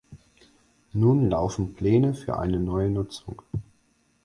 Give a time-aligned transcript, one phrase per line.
[0.93, 3.43] Nun laufen Pläne für eine neue Nutzung.